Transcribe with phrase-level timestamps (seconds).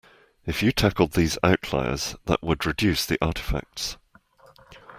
[0.47, 3.97] If you tackled these outliers that would reduce the artifacts.